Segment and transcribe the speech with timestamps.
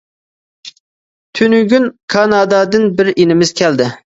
[1.39, 3.93] تۈنۈگۈن كانادادىن بىر ئىنىمىز كەلدى.